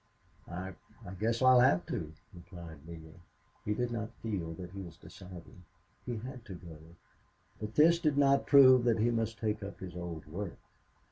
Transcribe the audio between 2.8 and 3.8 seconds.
Neale. He